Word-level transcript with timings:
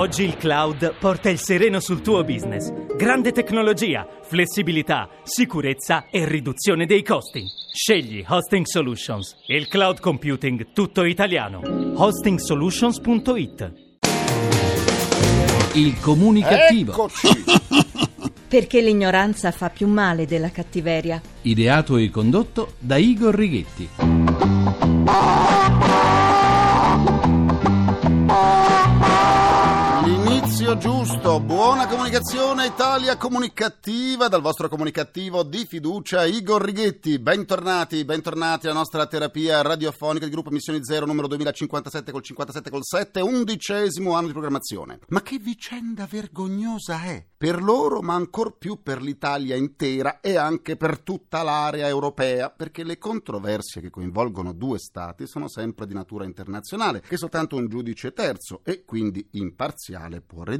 Oggi 0.00 0.22
il 0.24 0.38
cloud 0.38 0.94
porta 0.98 1.28
il 1.28 1.38
sereno 1.38 1.78
sul 1.78 2.00
tuo 2.00 2.24
business. 2.24 2.72
Grande 2.96 3.32
tecnologia, 3.32 4.08
flessibilità, 4.22 5.10
sicurezza 5.24 6.06
e 6.10 6.26
riduzione 6.26 6.86
dei 6.86 7.02
costi. 7.02 7.44
Scegli 7.70 8.24
Hosting 8.26 8.64
Solutions, 8.64 9.36
il 9.48 9.68
cloud 9.68 10.00
computing 10.00 10.72
tutto 10.72 11.04
italiano. 11.04 11.60
hostingsolutions.it 11.96 13.72
Il 15.74 16.00
comunicativo, 16.00 16.92
Eccoci! 16.92 17.28
Perché 18.48 18.80
l'ignoranza 18.80 19.50
fa 19.50 19.68
più 19.68 19.86
male 19.86 20.24
della 20.24 20.50
cattiveria. 20.50 21.20
ideato 21.42 21.98
e 21.98 22.08
condotto 22.08 22.72
da 22.78 22.96
Igor 22.96 23.34
Righetti. 23.34 23.88
L'inizio 30.60 30.76
giusto, 30.76 31.40
buona 31.40 31.86
comunicazione 31.86 32.66
Italia 32.66 33.16
comunicativa 33.16 34.28
dal 34.28 34.42
vostro 34.42 34.68
comunicativo 34.68 35.42
di 35.42 35.64
fiducia 35.64 36.26
Igor 36.26 36.62
Righetti. 36.62 37.18
Bentornati, 37.18 38.04
bentornati 38.04 38.66
alla 38.66 38.76
nostra 38.76 39.06
terapia 39.06 39.62
radiofonica 39.62 40.26
di 40.26 40.30
gruppo 40.30 40.50
Missioni 40.50 40.84
Zero 40.84 41.06
numero 41.06 41.28
2057 41.28 42.12
col 42.12 42.22
57 42.22 42.68
col 42.68 42.84
7, 42.84 43.22
undicesimo 43.22 44.12
anno 44.12 44.26
di 44.26 44.32
programmazione. 44.32 44.98
Ma 45.08 45.22
che 45.22 45.38
vicenda 45.38 46.06
vergognosa 46.06 47.04
è! 47.04 47.24
Per 47.40 47.62
loro, 47.62 48.02
ma 48.02 48.12
ancor 48.12 48.58
più 48.58 48.82
per 48.82 49.00
l'Italia 49.00 49.56
intera 49.56 50.20
e 50.20 50.36
anche 50.36 50.76
per 50.76 51.00
tutta 51.00 51.42
l'area 51.42 51.88
europea, 51.88 52.50
perché 52.50 52.84
le 52.84 52.98
controversie 52.98 53.80
che 53.80 53.88
coinvolgono 53.88 54.52
due 54.52 54.78
stati 54.78 55.26
sono 55.26 55.48
sempre 55.48 55.86
di 55.86 55.94
natura 55.94 56.26
internazionale, 56.26 57.00
che 57.00 57.16
soltanto 57.16 57.56
un 57.56 57.66
giudice 57.66 58.12
terzo 58.12 58.60
e 58.62 58.84
quindi 58.84 59.26
imparziale 59.30 60.20
può 60.20 60.42
redimere. 60.42 60.50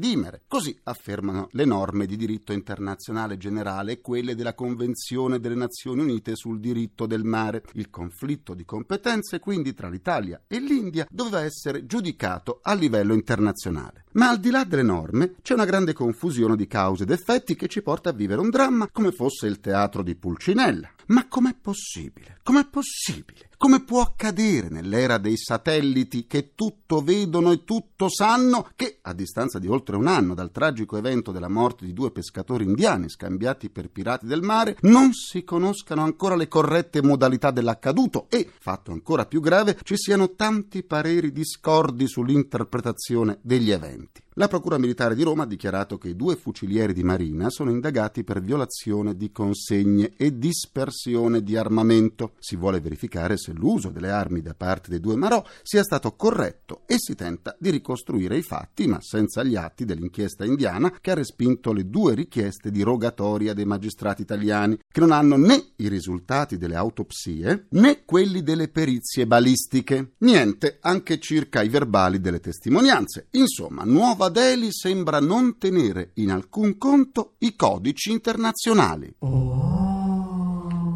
Così 0.48 0.76
affermano 0.84 1.48
le 1.52 1.64
norme 1.64 2.06
di 2.06 2.16
diritto 2.16 2.52
internazionale 2.52 3.36
generale 3.36 3.92
e 3.92 4.00
quelle 4.00 4.34
della 4.34 4.54
Convenzione 4.54 5.38
delle 5.38 5.54
Nazioni 5.54 6.00
Unite 6.00 6.34
sul 6.34 6.58
diritto 6.58 7.06
del 7.06 7.22
mare. 7.22 7.62
Il 7.74 7.90
conflitto 7.90 8.54
di 8.54 8.64
competenze 8.64 9.38
quindi 9.38 9.74
tra 9.74 9.88
l'Italia 9.88 10.42
e 10.46 10.58
l'India 10.58 11.06
doveva 11.10 11.42
essere 11.42 11.84
giudicato 11.84 12.60
a 12.62 12.72
livello 12.72 13.12
internazionale. 13.12 14.04
Ma 14.12 14.30
al 14.30 14.40
di 14.40 14.50
là 14.50 14.64
delle 14.64 14.82
norme 14.82 15.34
c'è 15.42 15.54
una 15.54 15.66
grande 15.66 15.92
confusione 15.92 16.56
di 16.56 16.66
cause 16.66 17.02
ed 17.02 17.10
effetti 17.10 17.54
che 17.54 17.68
ci 17.68 17.82
porta 17.82 18.08
a 18.08 18.14
vivere 18.14 18.40
un 18.40 18.50
dramma 18.50 18.88
come 18.90 19.12
fosse 19.12 19.46
il 19.46 19.60
teatro 19.60 20.02
di 20.02 20.16
Pulcinella. 20.16 20.90
Ma 21.10 21.26
com'è 21.26 21.56
possibile? 21.60 22.38
Com'è 22.44 22.64
possibile? 22.66 23.48
Come 23.56 23.82
può 23.82 24.00
accadere 24.00 24.68
nell'era 24.68 25.18
dei 25.18 25.36
satelliti 25.36 26.26
che 26.28 26.54
tutto 26.54 27.02
vedono 27.02 27.50
e 27.50 27.64
tutto 27.64 28.08
sanno 28.08 28.70
che, 28.76 28.98
a 29.02 29.12
distanza 29.12 29.58
di 29.58 29.66
oltre 29.66 29.96
un 29.96 30.06
anno 30.06 30.34
dal 30.34 30.52
tragico 30.52 30.96
evento 30.96 31.32
della 31.32 31.48
morte 31.48 31.84
di 31.84 31.92
due 31.92 32.12
pescatori 32.12 32.64
indiani 32.64 33.08
scambiati 33.08 33.70
per 33.70 33.90
pirati 33.90 34.26
del 34.26 34.42
mare, 34.42 34.76
non 34.82 35.12
si 35.12 35.42
conoscano 35.42 36.02
ancora 36.02 36.36
le 36.36 36.46
corrette 36.46 37.02
modalità 37.02 37.50
dell'accaduto 37.50 38.26
e, 38.30 38.48
fatto 38.58 38.92
ancora 38.92 39.26
più 39.26 39.40
grave, 39.40 39.78
ci 39.82 39.96
siano 39.96 40.36
tanti 40.36 40.84
pareri 40.84 41.32
discordi 41.32 42.06
sull'interpretazione 42.06 43.40
degli 43.42 43.72
eventi. 43.72 44.22
La 44.40 44.48
Procura 44.48 44.78
Militare 44.78 45.14
di 45.14 45.22
Roma 45.22 45.42
ha 45.42 45.46
dichiarato 45.46 45.98
che 45.98 46.08
i 46.08 46.16
due 46.16 46.34
fucilieri 46.34 46.94
di 46.94 47.02
Marina 47.02 47.50
sono 47.50 47.70
indagati 47.70 48.24
per 48.24 48.40
violazione 48.40 49.14
di 49.14 49.30
consegne 49.32 50.14
e 50.16 50.38
dispersione 50.38 51.42
di 51.42 51.58
armamento. 51.58 52.32
Si 52.38 52.56
vuole 52.56 52.80
verificare 52.80 53.36
se 53.36 53.52
l'uso 53.52 53.90
delle 53.90 54.08
armi 54.08 54.40
da 54.40 54.54
parte 54.54 54.88
dei 54.88 54.98
due 54.98 55.14
Marò 55.14 55.44
sia 55.62 55.82
stato 55.82 56.16
corretto 56.16 56.84
e 56.86 56.94
si 56.96 57.14
tenta 57.14 57.54
di 57.58 57.68
ricostruire 57.68 58.38
i 58.38 58.40
fatti, 58.40 58.86
ma 58.86 58.96
senza 59.02 59.42
gli 59.42 59.56
atti 59.56 59.84
dell'inchiesta 59.84 60.46
indiana 60.46 60.90
che 61.02 61.10
ha 61.10 61.14
respinto 61.16 61.74
le 61.74 61.90
due 61.90 62.14
richieste 62.14 62.70
di 62.70 62.80
rogatoria 62.80 63.52
dei 63.52 63.66
magistrati 63.66 64.22
italiani, 64.22 64.78
che 64.90 65.00
non 65.00 65.12
hanno 65.12 65.36
né 65.36 65.72
i 65.76 65.88
risultati 65.88 66.56
delle 66.56 66.76
autopsie 66.76 67.66
né 67.72 68.06
quelli 68.06 68.42
delle 68.42 68.68
perizie 68.68 69.26
balistiche. 69.26 70.12
Niente 70.20 70.78
anche 70.80 71.20
circa 71.20 71.60
i 71.60 71.68
verbali 71.68 72.22
delle 72.22 72.40
testimonianze. 72.40 73.26
Insomma, 73.32 73.84
Nuova 73.84 74.28
Delhi 74.30 74.72
sembra 74.72 75.20
non 75.20 75.58
tenere 75.58 76.12
in 76.14 76.30
alcun 76.30 76.78
conto 76.78 77.34
i 77.38 77.54
codici 77.54 78.10
internazionali. 78.10 79.16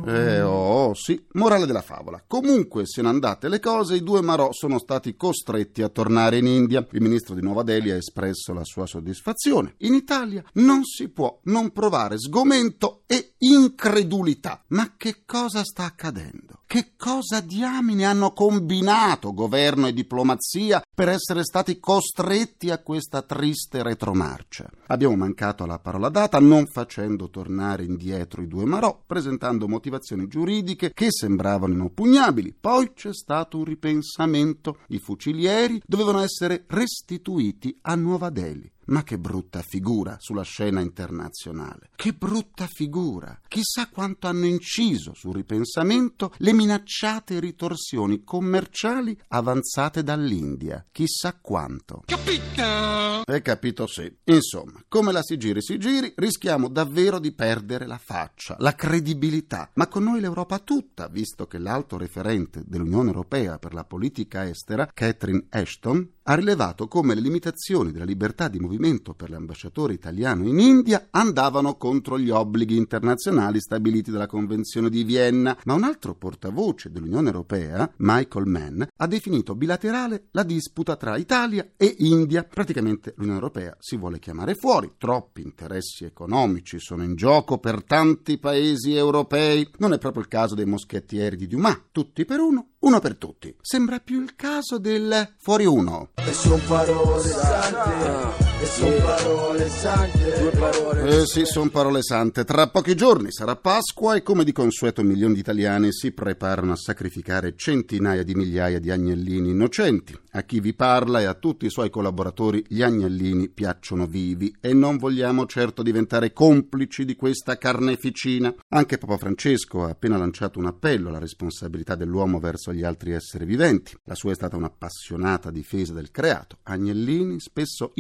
Eh, 0.07 0.43
oh, 0.43 0.93
sì, 0.93 1.25
morale 1.33 1.65
della 1.65 1.81
favola. 1.81 2.23
Comunque 2.27 2.85
siano 2.85 3.09
andate 3.09 3.49
le 3.49 3.59
cose, 3.59 3.97
i 3.97 4.03
due 4.03 4.21
Marò 4.21 4.53
sono 4.53 4.79
stati 4.79 5.17
costretti 5.17 5.83
a 5.83 5.89
tornare 5.89 6.37
in 6.39 6.47
India. 6.47 6.87
Il 6.91 7.01
ministro 7.01 7.35
di 7.35 7.41
Nuova 7.41 7.63
Delhi 7.63 7.91
ha 7.91 7.97
espresso 7.97 8.53
la 8.53 8.65
sua 8.65 8.87
soddisfazione. 8.87 9.75
In 9.79 9.95
Italia 9.95 10.45
non 10.55 10.85
si 10.85 11.09
può 11.09 11.41
non 11.45 11.71
provare 11.71 12.19
sgomento 12.19 13.03
e 13.07 13.34
incredulità. 13.45 14.63
Ma 14.69 14.95
che 14.97 15.23
cosa 15.27 15.63
sta 15.65 15.85
accadendo? 15.85 16.61
Che 16.67 16.93
cosa 16.97 17.41
diamine 17.41 18.05
hanno 18.05 18.33
combinato 18.33 19.33
governo 19.33 19.87
e 19.87 19.93
diplomazia 19.93 20.83
per 20.95 21.09
essere 21.09 21.45
stati 21.45 21.79
costretti 21.79 22.71
a 22.71 22.79
questa 22.79 23.23
triste 23.23 23.83
retromarcia? 23.83 24.69
Abbiamo 24.87 25.15
mancato 25.15 25.63
alla 25.63 25.79
parola 25.79 26.09
data, 26.09 26.41
non 26.41 26.67
facendo 26.67 27.31
tornare 27.31 27.85
indietro 27.85 28.43
i 28.43 28.49
due 28.49 28.65
Marò, 28.65 29.03
presentando 29.07 29.69
motivazioni 29.69 30.27
giuridiche 30.27 30.93
che 30.93 31.09
sembravano 31.11 31.75
inoppugnabili. 31.75 32.57
Poi 32.59 32.93
c'è 32.93 33.13
stato 33.13 33.59
un 33.59 33.65
ripensamento. 33.65 34.79
I 34.89 34.99
fucilieri 34.99 35.81
dovevano 35.87 36.21
essere 36.21 36.65
restituiti 36.67 37.79
a 37.83 37.95
Nuova 37.95 38.31
Delhi. 38.31 38.73
Ma 38.87 39.03
che 39.03 39.19
brutta 39.19 39.63
figura 39.63 40.17
sulla 40.19 40.43
scena 40.43 40.81
internazionale. 40.81 41.91
Che 41.95 42.13
brutta 42.13 42.67
figura. 42.67 43.39
Chissà 43.49 43.89
quanto 43.89 44.27
hanno 44.27 44.47
inciso 44.47 45.13
sul 45.15 45.35
ripensamento 45.35 46.33
le 46.39 46.53
minacciate 46.53 47.41
ritorsioni 47.41 48.25
commerciali 48.25 49.19
avanzate 49.29 50.03
dall'India. 50.03 50.85
Chissà 50.91 51.39
quanto. 51.41 52.03
Capito? 52.07 53.23
Hai 53.27 53.43
capito 53.43 53.87
sì. 53.87 54.15
Insomma, 54.25 54.83
come 54.89 55.13
la 55.13 55.23
si 55.23 55.39
giri 55.39 55.63
si 55.63 55.79
giri, 55.79 56.13
rischiamo 56.17 56.69
davvero 56.69 57.19
di 57.19 57.33
perdere 57.33 57.87
la 57.87 57.99
faccia, 57.99 58.57
la 58.59 58.75
credibilità. 58.75 59.71
Ma 59.75 59.89
con 59.89 60.05
noi 60.05 60.21
l'Europa 60.21 60.59
tutta, 60.59 61.09
visto 61.09 61.47
che 61.47 61.59
l'alto 61.59 61.97
referente 61.97 62.63
dell'Unione 62.67 63.09
Europea 63.09 63.59
per 63.59 63.73
la 63.73 63.85
politica 63.85 64.47
estera, 64.47 64.91
Catherine 64.93 65.47
Ashton, 65.49 66.09
ha 66.27 66.35
rilevato 66.35 66.89
come 66.89 67.15
le 67.15 67.21
limitazioni 67.21 67.93
della 67.93 68.05
libertà 68.05 68.49
di 68.49 68.59
movimento 68.59 69.13
per 69.13 69.29
l'ambasciatore 69.29 69.93
italiano 69.93 70.49
in 70.49 70.59
India 70.59 71.09
andavano 71.11 71.77
contro 71.77 72.19
gli 72.19 72.31
obblighi 72.31 72.77
internazionali 72.77 73.61
stabiliti 73.61 74.11
dalla 74.11 74.27
Convenzione 74.27 74.89
di 74.89 75.05
Vienna, 75.05 75.57
ma 75.65 75.75
un 75.75 75.85
altro 75.85 76.15
portavoce 76.15 76.91
dell'Unione 76.91 77.29
Europea, 77.29 77.93
Michael 77.99 78.47
Mann, 78.47 78.83
ha 78.97 79.07
definito 79.07 79.55
bilaterale 79.55 80.29
la 80.31 80.45
disputa 80.45 80.97
tra 80.97 81.17
Italia 81.19 81.73
e 81.77 81.95
India. 81.99 82.45
Praticamente 82.45 83.13
l'Unione 83.17 83.39
Europea 83.39 83.77
si 83.79 83.97
vuole 83.97 84.19
chiamare 84.19 84.55
fuori, 84.55 84.93
troppi 84.97 85.43
interessi 85.43 86.05
economici 86.05 86.79
sono 86.79 87.03
in 87.03 87.17
gioco 87.17 87.59
per 87.59 87.85
tanti 87.85 88.39
paesi 88.39 88.95
europei. 88.95 89.69
Non 89.79 89.93
è 89.93 89.99
proprio 89.99 90.23
il 90.23 90.29
caso 90.29 90.55
dei 90.55 90.65
moschettieri 90.65 91.37
di 91.37 91.47
Dumas, 91.47 91.81
tutti 91.93 92.25
per 92.25 92.41
uno, 92.41 92.69
uno 92.79 93.01
per 93.01 93.17
tutti. 93.17 93.55
Sembra 93.61 93.99
più 93.99 94.23
il 94.23 94.35
caso 94.35 94.79
del 94.79 95.35
fuori 95.37 95.67
uno. 95.67 96.13
E 96.17 96.33
son 96.33 96.59
parole 96.61 97.21
sante, 97.21 98.54
e 98.65 98.67
son 98.67 98.97
parole 99.03 99.69
sante, 99.69 100.39
due 100.39 100.51
parole 100.51 101.21
Eh 101.21 101.27
sì, 101.27 101.45
sono 101.45 101.69
parole 101.69 102.03
sante. 102.03 102.45
Tra 102.45 102.67
pochi 102.69 102.95
giorni 102.95 103.31
sarà 103.31 103.57
Pasqua 103.57 104.15
e 104.15 104.23
come 104.23 104.43
di 104.43 104.53
consueto 104.53 105.03
milioni 105.03 105.35
di 105.35 105.41
italiani 105.41 105.93
si 105.93 106.13
preparano 106.13 106.73
a 106.73 106.77
sacrificare 106.77 107.57
centinaia 107.57 108.23
di 108.23 108.35
migliaia 108.35 108.79
di 108.79 108.91
agnellini 108.91 109.51
innocenti. 109.51 110.19
A 110.37 110.43
chi 110.43 110.61
vi 110.61 110.73
parla 110.73 111.21
e 111.21 111.25
a 111.25 111.35
tutti 111.35 111.67
i 111.67 111.71
suoi 111.71 111.91
collaboratori 111.91 112.65
gli 112.67 112.83
agnellini 112.83 113.51
piacciono 113.51 114.07
vivi 114.07 114.57
e 114.61 114.73
non 114.73 114.97
vogliamo 114.97 115.45
certo 115.47 115.83
diventare 115.83 116.33
complici 116.33 117.05
di 117.05 117.17
questa 117.17 117.59
carneficina. 117.59 118.53
Anche 118.71 118.97
Papa 118.97 119.19
Francesco 119.19 119.85
ha 119.85 119.91
appena 119.91 120.17
lanciato 120.17 120.59
un 120.59 120.67
appello 120.67 121.11
alla 121.11 121.19
responsabilità 121.19 121.97
dell'uomo 121.97 122.41
verso 122.41 122.73
gli 122.73 122.83
altri 122.83 123.13
esseri 123.13 123.45
viventi. 123.45 123.95
La 124.05 124.15
sua 124.15 124.33
è 124.33 124.35
stata 124.35 124.57
un'appassionata 124.57 125.51
difesa 125.51 125.93
del 125.93 126.11
creato. 126.11 126.59
Agnellini 126.63 127.39
spesso 127.39 127.93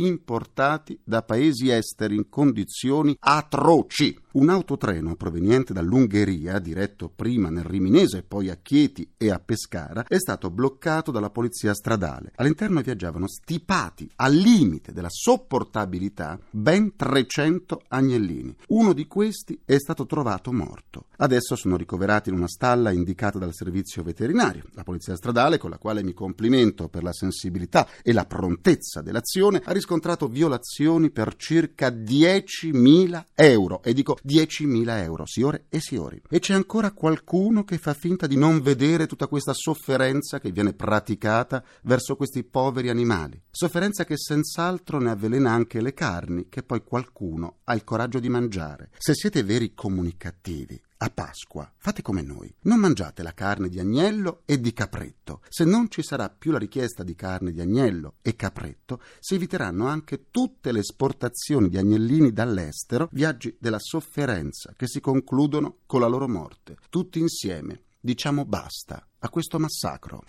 importati 0.55 0.99
da 1.03 1.23
paesi 1.23 1.69
esteri 1.71 2.15
in 2.15 2.29
condizioni 2.29 3.17
atroci. 3.19 4.23
un 4.35 4.49
autotreno 4.49 5.15
proveniente 5.15 5.73
dall'Ungheria, 5.73 6.59
diretto 6.59 7.09
prima 7.09 7.51
nel 7.51 7.63
Riminese, 7.63 8.25
poi 8.25 8.51
a 8.51 8.57
Chieti 8.61 9.09
e 9.17 9.31
a 9.31 9.39
Pescara, 9.39 10.05
è 10.09 10.19
stato 10.19 10.51
bloccato 10.51 11.13
dalla 11.13 11.31
polizia 11.31 11.73
stradale. 11.73 12.33
All'interno 12.37 12.81
viaggiavano 12.81 13.29
stipati 13.29 14.11
al 14.17 14.35
limite 14.35 14.93
della 14.93 15.09
sopportabilità 15.09 16.37
ben 16.51 16.97
300 16.97 17.83
agnellini. 17.87 18.57
Uno 18.69 18.93
di 18.93 19.07
questi 19.07 19.61
è 19.65 19.79
stato 19.79 20.05
trovato 20.05 20.53
morto. 20.53 21.07
Adesso 21.19 21.55
sono 21.55 21.77
ricoverati 21.77 22.31
in 22.31 22.35
una 22.35 22.49
stalla 22.49 22.91
indicata 22.91 23.39
dal 23.39 23.55
servizio 23.55 24.03
veterinario. 24.03 24.65
La 24.73 24.83
polizia 24.83 25.15
stradale, 25.15 25.59
con 25.59 25.71
la 25.71 25.79
quale 25.79 26.03
mi 26.03 26.13
complimento 26.13 26.89
per 26.89 27.05
la 27.05 27.13
sensibilità 27.13 27.87
e 28.03 28.13
la 28.13 28.25
prontezza 28.25 29.01
dell'azione, 29.01 29.63
ha 29.65 29.73
riscontrato 29.73 30.27
violazioni 30.35 31.11
per 31.11 31.37
circa 31.37 31.89
10.000 31.89 33.25
euro. 33.35 33.83
E 33.83 33.95
dico 33.95 34.19
10.000 34.27 35.03
euro, 35.03 35.25
signore 35.25 35.67
e 35.71 35.81
signori. 35.81 36.21
E 36.29 36.41
c'è 36.41 36.53
ancora 36.53 36.91
qualcuno 36.91 37.65
che 37.65 37.79
fa 37.79 37.95
finta 37.95 38.27
di 38.27 38.37
non 38.37 38.61
vedere 38.61 39.07
tutta 39.07 39.29
questa 39.29 39.53
sofferenza 39.55 40.41
che 40.41 40.51
viene 40.51 40.75
praticata 40.75 41.65
verso 41.85 42.17
questi 42.17 42.43
poveri 42.43 42.91
animali. 42.91 43.41
Sofferenza 43.51 44.05
che 44.05 44.19
senz'altro 44.19 44.99
ne 44.99 45.11
avvelena 45.11 45.53
anche 45.53 45.81
le 45.81 45.95
carni, 45.95 46.49
che 46.49 46.63
poi 46.63 46.83
qualcuno 46.83 47.61
ha 47.65 47.75
il 47.75 47.85
coraggio 47.85 48.19
di 48.19 48.29
mangiare. 48.29 48.91
Se 48.99 49.15
siete 49.15 49.45
veri 49.45 49.73
comunicativi, 49.75 50.79
a 51.05 51.11
Pasqua 51.11 51.71
fate 51.77 52.01
come 52.01 52.23
noi, 52.23 52.53
non 52.63 52.79
mangiate 52.79 53.23
la 53.23 53.35
carne 53.35 53.69
di 53.69 53.79
agnello 53.79 54.43
e 54.47 54.59
di 54.59 54.73
capretto. 54.73 55.43
Se 55.49 55.65
non 55.65 55.91
ci 55.91 56.03
sarà 56.03 56.31
più 56.31 56.51
la 56.51 56.59
richiesta 56.59 57.03
di 57.03 57.15
carne 57.15 57.53
di 57.53 57.61
agnello 57.61 58.15
e 58.23 58.37
capretto, 58.37 59.03
si 59.21 59.35
eviteranno 59.35 59.87
anche 59.87 60.31
tutte 60.31 60.73
le 60.73 60.79
esportazioni 60.79 61.69
di 61.69 61.77
agnellini 61.77 62.33
dall'estero, 62.33 63.09
viaggi 63.13 63.55
della 63.61 63.79
sofferenza 63.79 64.73
che 64.77 64.87
si 64.87 65.01
concludono 65.01 65.81
con 65.85 66.01
la 66.01 66.07
loro 66.07 66.27
morte. 66.27 66.77
Tutti 66.89 67.19
insieme 67.19 67.83
diciamo 68.01 68.47
basta 68.47 69.07
a 69.19 69.29
questo 69.29 69.59
massacro. 69.59 70.23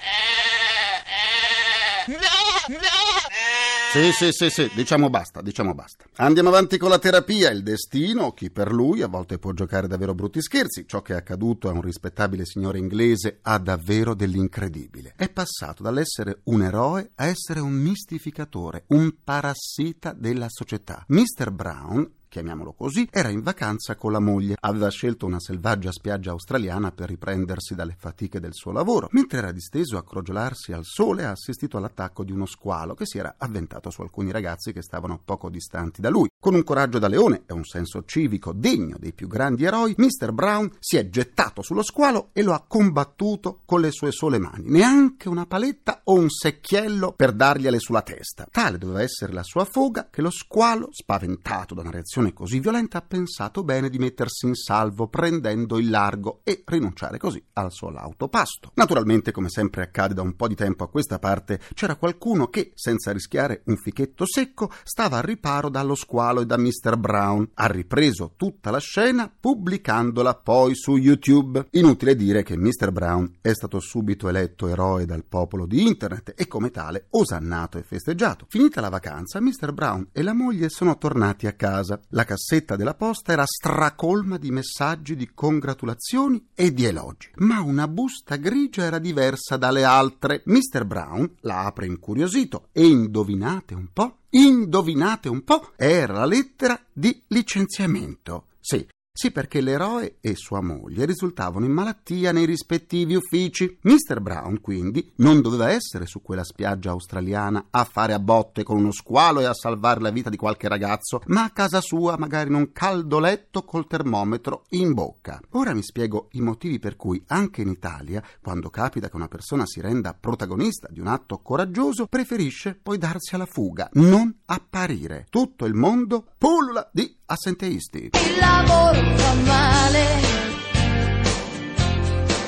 Sì, 3.96 4.12
sì, 4.12 4.34
sì, 4.34 4.50
sì, 4.50 4.70
diciamo 4.76 5.10
basta, 5.10 5.42
diciamo 5.42 5.74
basta. 5.74 6.04
Andiamo 6.18 6.50
avanti 6.50 6.78
con 6.78 6.90
la 6.90 7.00
terapia. 7.00 7.50
Il 7.50 7.64
destino, 7.64 8.34
chi 8.34 8.52
per 8.52 8.74
lui, 8.74 9.02
a 9.02 9.08
volte 9.08 9.40
può 9.40 9.54
giocare 9.54 9.88
davvero 9.88 10.14
brutti 10.14 10.42
scherzi. 10.42 10.86
Ciò 10.86 11.02
che 11.02 11.14
è 11.14 11.16
accaduto 11.16 11.70
a 11.70 11.72
un 11.72 11.80
rispettabile 11.80 12.46
signore 12.46 12.78
inglese 12.78 13.40
ha 13.44 13.58
davvero 13.58 14.14
dell'incredibile. 14.14 15.14
È 15.16 15.30
passato 15.30 15.82
dall'essere 15.82 16.42
un 16.44 16.64
eroe 16.64 17.12
a 17.16 17.28
essere 17.28 17.62
un 17.62 17.72
mistificatore, 17.72 18.84
un 18.88 19.16
parassita 19.24 20.12
della 20.12 20.48
società. 20.50 21.06
Mr. 21.08 21.52
Brown 21.52 22.12
chiamiamolo 22.36 22.74
così, 22.74 23.08
era 23.12 23.30
in 23.30 23.42
vacanza 23.42 23.96
con 23.96 24.12
la 24.12 24.20
moglie. 24.20 24.58
Aveva 24.60 24.90
scelto 24.90 25.26
una 25.26 25.40
selvaggia 25.40 25.94
spiaggia 25.94 26.32
australiana 26.32 26.92
per 26.92 27.08
riprendersi 27.08 27.76
dalle 27.76 27.96
fatiche 27.98 28.42
del 28.42 28.54
suo 28.54 28.74
lavoro. 28.74 29.08
Mentre 29.12 29.38
era 29.38 29.54
disteso 29.54 29.96
a 29.96 30.04
crogiolarsi 30.04 30.74
al 30.74 30.84
sole, 30.84 31.24
ha 31.24 31.32
assistito 31.32 31.78
all'attacco 31.78 32.26
di 32.26 32.34
uno 32.34 32.46
squalo 32.46 32.94
che 32.94 33.06
si 33.06 33.20
era 33.20 33.36
avventato 33.38 33.90
su 33.90 34.02
alcuni 34.02 34.32
ragazzi 34.32 34.74
che 34.74 34.82
stavano 34.82 35.22
poco 35.24 35.50
distanti 35.50 36.02
da 36.02 36.10
lui. 36.10 36.30
Con 36.38 36.56
un 36.56 36.64
coraggio 36.66 37.00
da 37.00 37.08
leone 37.08 37.44
e 37.46 37.54
un 37.54 37.64
senso 37.64 38.04
civico 38.04 38.52
degno 38.52 38.98
dei 39.00 39.14
più 39.14 39.30
grandi 39.30 39.64
eroi, 39.64 39.96
Mr. 39.98 40.34
Brown 40.34 40.70
si 40.80 40.98
è 40.98 41.08
gettato 41.08 41.62
sullo 41.62 41.84
squalo 41.84 42.32
e 42.34 42.44
lo 42.44 42.52
ha 42.52 42.66
combattuto 42.68 43.62
con 43.64 43.80
le 43.80 43.92
sue 43.92 44.12
sole 44.12 44.40
mani. 44.40 44.66
Neanche 44.68 45.30
una 45.30 45.46
paletta 45.46 46.02
o 46.04 46.16
un 46.16 46.30
secchiello 46.30 47.14
per 47.14 47.32
dargliele 47.32 47.80
sulla 47.80 48.02
testa. 48.02 48.46
Tale 48.52 48.78
doveva 48.78 49.02
essere 49.02 49.32
la 49.32 49.44
sua 49.44 49.64
foga 49.64 50.10
che 50.12 50.22
lo 50.22 50.32
squalo, 50.32 50.90
spaventato 50.92 51.74
da 51.74 51.80
una 51.82 51.92
reazione 51.92 52.25
così 52.34 52.60
violenta, 52.60 53.00
ha 53.00 53.02
pensato 53.02 53.64
bene 53.64 53.90
di 53.90 53.98
mettersi 53.98 54.46
in 54.46 54.56
salvo 54.56 55.08
prendendo 55.08 55.78
il 55.78 55.90
largo 55.90 56.42
e 56.44 56.64
rinunciare 56.66 57.18
così 57.18 57.44
al 57.54 57.72
suo 57.72 57.90
lauto 57.90 58.28
pasto. 58.28 58.72
Naturalmente, 58.76 59.32
come 59.32 59.50
sempre 59.50 59.84
accade 59.84 60.14
da 60.14 60.22
un 60.22 60.36
po' 60.36 60.48
di 60.48 60.56
tempo 60.56 60.84
a 60.84 60.90
questa 60.90 61.20
parte, 61.20 61.60
c'era 61.74 61.96
qualcuno 61.96 62.48
che, 62.48 62.72
senza 62.76 63.12
rischiare 63.12 63.62
un 63.66 63.78
fichetto 63.78 64.26
secco, 64.26 64.72
stava 64.84 65.18
al 65.18 65.24
riparo 65.24 65.70
dallo 65.70 65.96
squalo 65.96 66.42
e 66.42 66.46
da 66.46 66.58
Mr. 66.58 66.98
Brown. 66.98 67.50
Ha 67.54 67.68
ripreso 67.68 68.34
tutta 68.36 68.72
la 68.72 68.80
scena 68.80 69.32
pubblicandola 69.38 70.36
poi 70.36 70.76
su 70.76 70.96
YouTube. 70.96 71.68
Inutile 71.72 72.16
dire 72.16 72.44
che 72.44 72.58
Mr. 72.58 72.92
Brown 72.92 73.38
è 73.42 73.54
stato 73.54 73.80
subito 73.80 74.28
eletto 74.28 74.68
eroe 74.68 75.06
dal 75.06 75.24
popolo 75.24 75.66
di 75.66 75.86
internet 75.86 76.34
e 76.36 76.48
come 76.48 76.72
tale 76.72 77.08
osannato 77.12 77.78
e 77.78 77.84
festeggiato. 77.84 78.46
Finita 78.50 78.82
la 78.82 78.90
vacanza, 78.90 79.42
Mr. 79.42 79.72
Brown 79.74 80.08
e 80.12 80.22
la 80.22 80.34
moglie 80.34 80.70
sono 80.70 80.98
tornati 80.98 81.48
a 81.48 81.54
casa. 81.54 82.00
La 82.16 82.24
cassetta 82.24 82.78
della 82.78 82.94
posta 82.94 83.34
era 83.34 83.44
stracolma 83.46 84.38
di 84.38 84.50
messaggi 84.50 85.18
di 85.18 85.32
congratulazioni 85.34 86.48
e 86.56 86.74
di 86.74 86.86
elogi, 86.86 87.30
ma 87.40 87.60
una 87.60 87.90
busta 87.90 88.38
grigia 88.38 88.86
era 88.86 89.00
diversa 89.00 89.58
dalle 89.58 89.84
altre. 89.84 90.42
Mr. 90.46 90.86
Brown 90.86 91.30
la 91.42 91.66
apre 91.66 91.88
incuriosito 91.88 92.70
e 92.72 92.86
indovinate 92.88 93.74
un 93.74 93.90
po'? 93.92 94.20
Indovinate 94.30 95.28
un 95.28 95.44
po'? 95.44 95.74
Era 95.76 96.14
la 96.14 96.26
lettera 96.26 96.80
di 96.94 97.22
licenziamento. 97.28 98.46
Sì, 98.62 98.88
sì, 99.18 99.32
perché 99.32 99.62
l'eroe 99.62 100.18
e 100.20 100.36
sua 100.36 100.60
moglie 100.60 101.06
risultavano 101.06 101.64
in 101.64 101.72
malattia 101.72 102.34
nei 102.34 102.44
rispettivi 102.44 103.16
uffici. 103.16 103.78
Mr. 103.84 104.20
Brown, 104.20 104.60
quindi, 104.60 105.10
non 105.20 105.40
doveva 105.40 105.70
essere 105.70 106.06
su 106.06 106.22
quella 106.22 106.44
spiaggia 106.44 106.90
australiana 106.90 107.68
a 107.70 107.86
fare 107.86 108.12
a 108.12 108.20
botte 108.20 108.64
con 108.64 108.76
uno 108.76 108.92
squalo 108.92 109.40
e 109.40 109.46
a 109.46 109.54
salvare 109.54 110.02
la 110.02 110.10
vita 110.10 110.30
di 110.30 110.36
qualche 110.36 110.68
ragazzo, 110.68 111.22
ma 111.28 111.46
a 111.46 111.52
casa 111.52 111.80
sua, 111.80 112.18
magari 112.18 112.50
in 112.50 112.56
un 112.56 112.74
caldo 112.74 113.20
letto 113.20 113.64
col 113.64 113.88
termometro 113.88 114.66
in 114.72 114.92
bocca. 114.92 115.40
Ora 115.52 115.74
mi 115.74 115.82
spiego 115.82 116.28
i 116.32 116.42
motivi 116.42 116.80
per 116.80 116.98
cui 116.98 117.24
anche 117.28 117.62
in 117.62 117.70
Italia, 117.70 118.22
quando 118.42 118.70
capita 118.70 119.08
che 119.08 119.16
una 119.16 119.30
persona 119.30 119.66
si 119.66 119.80
renda 119.80 120.14
protagonista 120.14 120.90
di 120.92 121.00
un 121.00 121.08
atto 121.08 121.38
coraggioso, 121.38 122.08
preferisce 122.08 122.76
poi 122.76 122.98
darsi 122.98 123.34
alla 123.34 123.46
fuga, 123.46 123.88
non 123.94 124.42
apparire. 124.44 125.26
Tutto 125.30 125.64
il 125.64 125.74
mondo 125.74 126.34
pullula 126.38 126.90
di 126.92 127.15
assenteisti. 127.26 128.10
Il 128.14 128.38
lavoro 128.40 129.02
fa 129.16 129.34
male, 129.34 130.06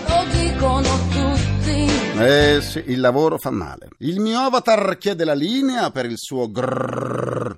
lo 0.08 0.26
dicono 0.32 0.88
tutti. 1.12 1.86
Eh 2.20 2.60
sì, 2.62 2.84
il 2.88 3.00
lavoro 3.00 3.38
fa 3.38 3.52
male. 3.52 3.90
Il 4.00 4.20
mio 4.20 4.40
avatar 4.40 4.98
chiede 4.98 5.24
la 5.24 5.36
linea 5.36 5.92
per 5.92 6.06
il 6.06 6.18
suo 6.18 6.50
grrrr. 6.52 7.58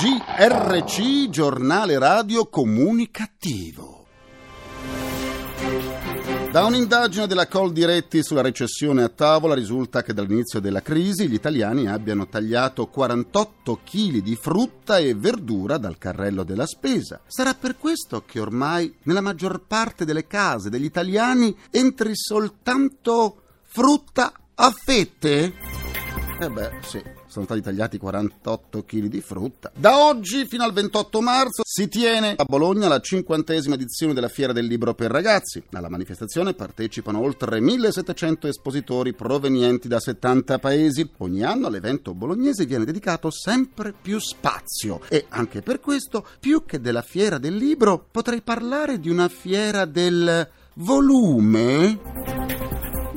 GRC, 0.00 1.28
giornale 1.28 1.98
radio 1.98 2.46
comunicativo. 2.46 3.99
Da 6.50 6.64
un'indagine 6.64 7.28
della 7.28 7.46
Col 7.46 7.70
Diretti 7.70 8.24
sulla 8.24 8.40
recessione 8.40 9.04
a 9.04 9.08
tavola 9.08 9.54
risulta 9.54 10.02
che 10.02 10.12
dall'inizio 10.12 10.58
della 10.58 10.82
crisi 10.82 11.28
gli 11.28 11.34
italiani 11.34 11.86
abbiano 11.86 12.26
tagliato 12.26 12.88
48 12.88 13.78
kg 13.84 14.16
di 14.16 14.34
frutta 14.34 14.98
e 14.98 15.14
verdura 15.14 15.78
dal 15.78 15.96
carrello 15.96 16.42
della 16.42 16.66
spesa. 16.66 17.20
Sarà 17.28 17.54
per 17.54 17.78
questo 17.78 18.24
che 18.26 18.40
ormai 18.40 18.92
nella 19.04 19.20
maggior 19.20 19.62
parte 19.64 20.04
delle 20.04 20.26
case 20.26 20.70
degli 20.70 20.86
italiani 20.86 21.56
entri 21.70 22.16
soltanto 22.16 23.42
frutta 23.62 24.32
a 24.52 24.72
fette? 24.72 25.54
Eh 26.40 26.50
beh, 26.50 26.70
sì, 26.82 27.00
sono 27.30 27.44
stati 27.44 27.60
tagliati 27.60 27.96
48 27.96 28.84
kg 28.84 29.06
di 29.06 29.20
frutta. 29.20 29.70
Da 29.74 30.04
oggi 30.04 30.46
fino 30.46 30.64
al 30.64 30.72
28 30.72 31.20
marzo 31.20 31.62
si 31.64 31.86
tiene 31.86 32.34
a 32.36 32.44
Bologna 32.44 32.88
la 32.88 32.98
cinquantesima 32.98 33.76
edizione 33.76 34.12
della 34.12 34.28
Fiera 34.28 34.52
del 34.52 34.66
Libro 34.66 34.94
per 34.94 35.12
Ragazzi. 35.12 35.62
Alla 35.72 35.88
manifestazione 35.88 36.54
partecipano 36.54 37.20
oltre 37.20 37.60
1700 37.60 38.48
espositori 38.48 39.12
provenienti 39.12 39.86
da 39.86 40.00
70 40.00 40.58
paesi. 40.58 41.08
Ogni 41.18 41.44
anno 41.44 41.68
all'evento 41.68 42.14
bolognese 42.14 42.66
viene 42.66 42.84
dedicato 42.84 43.30
sempre 43.30 43.92
più 43.92 44.18
spazio 44.18 45.00
e 45.08 45.26
anche 45.28 45.62
per 45.62 45.78
questo, 45.78 46.26
più 46.40 46.64
che 46.64 46.80
della 46.80 47.02
Fiera 47.02 47.38
del 47.38 47.54
Libro, 47.54 48.06
potrei 48.10 48.42
parlare 48.42 48.98
di 48.98 49.08
una 49.08 49.28
fiera 49.28 49.84
del 49.84 50.48
volume. 50.74 52.39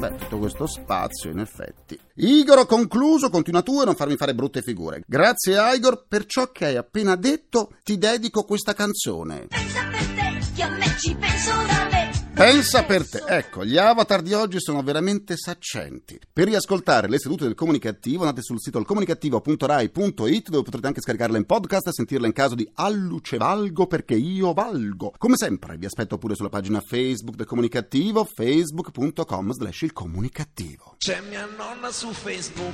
Beh, 0.03 0.17
tutto 0.17 0.37
questo 0.37 0.67
spazio, 0.67 1.31
in 1.31 1.39
effetti. 1.39 1.97
Igor, 2.15 2.57
ho 2.57 2.65
concluso, 2.65 3.29
continua 3.29 3.61
tu 3.61 3.81
e 3.81 3.85
non 3.85 3.95
farmi 3.95 4.17
fare 4.17 4.35
brutte 4.35 4.61
figure. 4.61 5.01
Grazie, 5.07 5.57
Igor, 5.75 6.07
per 6.09 6.25
ciò 6.25 6.51
che 6.51 6.65
hai 6.65 6.75
appena 6.75 7.15
detto, 7.15 7.69
ti 7.83 7.97
dedico 7.97 8.43
questa 8.43 8.73
canzone. 8.73 9.47
Pensa 9.47 9.87
per 9.89 10.05
te, 10.07 10.39
che 10.55 10.63
a 10.63 10.69
me 10.71 10.93
ci 10.99 11.15
penso 11.15 11.51
da. 11.67 11.92
Pensa 12.35 12.83
per 12.83 13.07
te, 13.07 13.21
ecco, 13.27 13.63
gli 13.63 13.77
avatar 13.77 14.23
di 14.23 14.33
oggi 14.33 14.59
sono 14.59 14.81
veramente 14.81 15.37
saccenti. 15.37 16.19
Per 16.33 16.47
riascoltare 16.47 17.07
le 17.07 17.19
sedute 17.19 17.43
del 17.43 17.53
comunicativo 17.53 18.23
andate 18.23 18.41
sul 18.41 18.59
sito 18.59 18.79
ilcomunicativo.rai.it 18.79 20.49
dove 20.49 20.63
potrete 20.63 20.87
anche 20.87 20.99
scaricarle 20.99 21.37
in 21.37 21.45
podcast 21.45 21.87
e 21.87 21.91
sentirle 21.93 22.25
in 22.25 22.33
caso 22.33 22.55
di 22.55 22.67
alluce 22.73 23.37
valgo 23.37 23.85
perché 23.85 24.15
io 24.15 24.51
valgo. 24.51 25.13
Come 25.15 25.37
sempre 25.37 25.77
vi 25.77 25.85
aspetto 25.85 26.17
pure 26.17 26.33
sulla 26.33 26.49
pagina 26.49 26.81
Facebook 26.81 27.35
del 27.35 27.45
comunicativo 27.45 28.25
facebook.com 28.25 29.51
slash 29.51 29.81
il 29.81 29.93
comunicativo. 29.93 30.95
C'è 30.97 31.21
mia 31.29 31.47
nonna 31.55 31.91
su 31.91 32.11
Facebook 32.11 32.73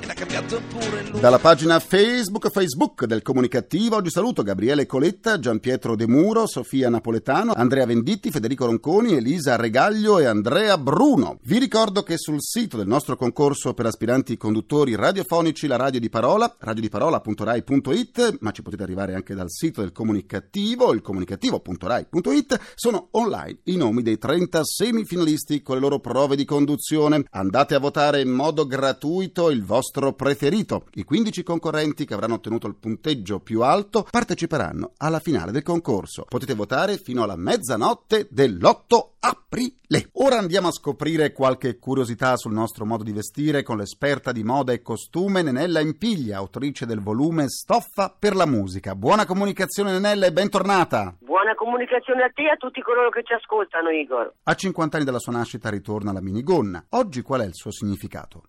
e 0.00 0.06
l'ha 0.06 0.12
cambiato 0.12 0.60
pure 0.68 1.08
lui. 1.10 1.18
Dalla 1.18 1.38
pagina 1.38 1.78
Facebook 1.80 2.50
Facebook 2.50 3.06
del 3.06 3.22
comunicativo 3.22 3.96
oggi 3.96 4.10
saluto 4.10 4.42
Gabriele 4.42 4.84
Coletta, 4.84 5.38
Gianpietro 5.38 5.96
De 5.96 6.06
Muro, 6.06 6.46
Sofia 6.46 6.90
Napoletano, 6.90 7.52
Andrea 7.54 7.86
Venditti, 7.86 8.30
Federico 8.30 8.66
Ronconi, 8.66 8.96
Elisa 9.06 9.56
Regaglio 9.56 10.18
e 10.18 10.24
Andrea 10.24 10.76
Bruno. 10.76 11.38
Vi 11.44 11.58
ricordo 11.58 12.02
che 12.02 12.18
sul 12.18 12.42
sito 12.42 12.76
del 12.76 12.86
nostro 12.88 13.16
concorso 13.16 13.72
per 13.72 13.86
aspiranti 13.86 14.36
conduttori 14.36 14.96
radiofonici 14.96 15.66
La 15.66 15.76
Radio 15.76 16.00
di 16.00 16.08
Parola, 16.08 16.56
radiodiparola.rai.it, 16.58 18.38
ma 18.40 18.50
ci 18.50 18.62
potete 18.62 18.82
arrivare 18.82 19.14
anche 19.14 19.34
dal 19.34 19.50
sito 19.50 19.80
del 19.80 19.92
comunicativo, 19.92 20.92
il 20.92 21.00
comunicativo.rai.it, 21.00 22.60
sono 22.74 23.08
online 23.12 23.60
i 23.64 23.76
nomi 23.76 24.02
dei 24.02 24.18
30 24.18 24.64
semifinalisti 24.64 25.62
con 25.62 25.76
le 25.76 25.80
loro 25.80 26.00
prove 26.00 26.34
di 26.34 26.44
conduzione. 26.44 27.24
Andate 27.30 27.74
a 27.74 27.78
votare 27.78 28.20
in 28.20 28.30
modo 28.30 28.66
gratuito 28.66 29.50
il 29.50 29.64
vostro 29.64 30.12
preferito. 30.14 30.86
I 30.94 31.04
15 31.04 31.42
concorrenti 31.42 32.04
che 32.04 32.14
avranno 32.14 32.34
ottenuto 32.34 32.66
il 32.66 32.74
punteggio 32.74 33.38
più 33.38 33.62
alto 33.62 34.06
parteciperanno 34.10 34.92
alla 34.96 35.20
finale 35.20 35.52
del 35.52 35.62
concorso. 35.62 36.24
Potete 36.28 36.54
votare 36.54 36.98
fino 36.98 37.22
alla 37.22 37.36
mezzanotte 37.36 38.28
dell'8 38.30 38.87
aprile. 39.20 40.08
Ora 40.14 40.38
andiamo 40.38 40.68
a 40.68 40.72
scoprire 40.72 41.32
qualche 41.32 41.78
curiosità 41.78 42.36
sul 42.36 42.52
nostro 42.52 42.86
modo 42.86 43.02
di 43.02 43.12
vestire 43.12 43.62
con 43.62 43.76
l'esperta 43.76 44.32
di 44.32 44.42
moda 44.42 44.72
e 44.72 44.80
costume 44.80 45.42
Nenella 45.42 45.80
Impiglia, 45.80 46.38
autrice 46.38 46.86
del 46.86 47.00
volume 47.00 47.48
Stoffa 47.48 48.14
per 48.18 48.34
la 48.34 48.46
musica. 48.46 48.94
Buona 48.94 49.26
comunicazione 49.26 49.92
Nenella 49.92 50.26
e 50.26 50.32
bentornata! 50.32 51.16
Buona 51.20 51.54
comunicazione 51.54 52.22
a 52.24 52.30
te 52.30 52.42
e 52.42 52.50
a 52.50 52.56
tutti 52.56 52.80
coloro 52.80 53.10
che 53.10 53.22
ci 53.22 53.32
ascoltano, 53.32 53.90
Igor. 53.90 54.32
A 54.42 54.54
50 54.54 54.96
anni 54.96 55.06
dalla 55.06 55.18
sua 55.18 55.32
nascita 55.32 55.70
ritorna 55.70 56.12
la 56.12 56.20
minigonna. 56.20 56.84
Oggi 56.90 57.22
qual 57.22 57.42
è 57.42 57.44
il 57.44 57.54
suo 57.54 57.70
significato? 57.70 58.42